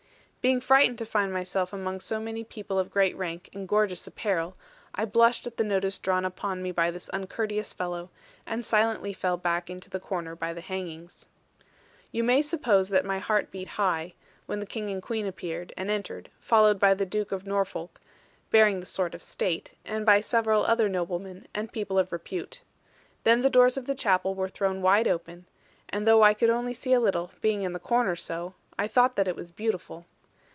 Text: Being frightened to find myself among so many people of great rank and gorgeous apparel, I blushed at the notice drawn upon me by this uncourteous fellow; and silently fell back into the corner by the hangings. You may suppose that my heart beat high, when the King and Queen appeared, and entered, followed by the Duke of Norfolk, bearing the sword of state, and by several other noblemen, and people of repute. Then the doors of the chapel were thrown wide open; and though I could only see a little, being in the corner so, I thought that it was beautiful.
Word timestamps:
Being 0.41 0.59
frightened 0.59 0.97
to 0.97 1.05
find 1.05 1.31
myself 1.31 1.71
among 1.71 1.99
so 1.99 2.19
many 2.19 2.43
people 2.43 2.79
of 2.79 2.89
great 2.89 3.15
rank 3.15 3.51
and 3.53 3.67
gorgeous 3.67 4.07
apparel, 4.07 4.55
I 4.95 5.05
blushed 5.05 5.45
at 5.45 5.57
the 5.57 5.63
notice 5.63 5.99
drawn 5.99 6.25
upon 6.25 6.63
me 6.63 6.71
by 6.71 6.89
this 6.89 7.09
uncourteous 7.09 7.73
fellow; 7.73 8.09
and 8.43 8.65
silently 8.65 9.13
fell 9.13 9.37
back 9.37 9.69
into 9.69 9.87
the 9.87 9.99
corner 9.99 10.35
by 10.35 10.51
the 10.53 10.61
hangings. 10.61 11.27
You 12.11 12.23
may 12.23 12.41
suppose 12.41 12.89
that 12.89 13.05
my 13.05 13.19
heart 13.19 13.51
beat 13.51 13.67
high, 13.77 14.15
when 14.47 14.59
the 14.59 14.65
King 14.65 14.89
and 14.89 14.99
Queen 14.99 15.27
appeared, 15.27 15.73
and 15.77 15.91
entered, 15.91 16.31
followed 16.39 16.79
by 16.79 16.95
the 16.95 17.05
Duke 17.05 17.31
of 17.31 17.45
Norfolk, 17.45 18.01
bearing 18.49 18.79
the 18.79 18.87
sword 18.87 19.13
of 19.13 19.21
state, 19.21 19.75
and 19.85 20.07
by 20.07 20.21
several 20.21 20.65
other 20.65 20.89
noblemen, 20.89 21.45
and 21.53 21.71
people 21.71 21.99
of 21.99 22.11
repute. 22.11 22.63
Then 23.25 23.41
the 23.41 23.51
doors 23.51 23.77
of 23.77 23.85
the 23.85 23.93
chapel 23.93 24.33
were 24.33 24.49
thrown 24.49 24.81
wide 24.81 25.07
open; 25.07 25.45
and 25.89 26.07
though 26.07 26.23
I 26.23 26.33
could 26.33 26.49
only 26.49 26.73
see 26.73 26.93
a 26.93 26.99
little, 26.99 27.29
being 27.41 27.61
in 27.61 27.73
the 27.73 27.79
corner 27.79 28.15
so, 28.15 28.55
I 28.79 28.87
thought 28.87 29.15
that 29.17 29.27
it 29.27 29.35
was 29.35 29.51
beautiful. 29.51 30.07